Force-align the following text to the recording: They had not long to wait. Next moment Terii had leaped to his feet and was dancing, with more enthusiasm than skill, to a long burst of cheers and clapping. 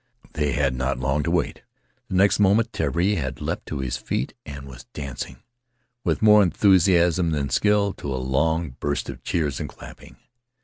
They 0.33 0.53
had 0.53 0.73
not 0.73 0.97
long 0.97 1.21
to 1.21 1.29
wait. 1.29 1.61
Next 2.09 2.39
moment 2.39 2.71
Terii 2.71 3.17
had 3.17 3.39
leaped 3.39 3.67
to 3.67 3.81
his 3.81 3.97
feet 3.97 4.33
and 4.47 4.65
was 4.67 4.87
dancing, 4.95 5.43
with 6.03 6.23
more 6.23 6.41
enthusiasm 6.41 7.29
than 7.29 7.49
skill, 7.51 7.93
to 7.93 8.11
a 8.11 8.15
long 8.17 8.71
burst 8.79 9.09
of 9.09 9.21
cheers 9.21 9.59
and 9.59 9.69
clapping. 9.69 10.17